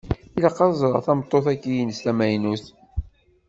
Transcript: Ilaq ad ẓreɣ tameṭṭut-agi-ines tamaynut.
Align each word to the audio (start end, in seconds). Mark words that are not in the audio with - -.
Ilaq 0.37 0.57
ad 0.65 0.73
ẓreɣ 0.81 1.01
tameṭṭut-agi-ines 1.05 1.99
tamaynut. 2.03 2.65